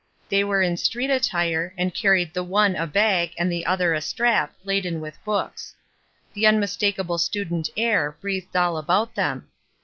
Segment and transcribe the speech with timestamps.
[0.29, 3.99] They were in street attire and carried the one a bag and the other a
[3.99, 5.75] strap^ laden with books.
[6.33, 9.49] The unmistakable student air breathed all about them.